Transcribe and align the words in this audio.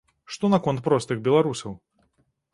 Што 0.35 0.49
наконт 0.53 0.81
простых 0.87 1.23
беларусаў? 1.29 1.79